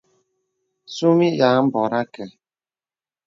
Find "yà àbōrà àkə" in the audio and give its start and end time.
1.41-2.25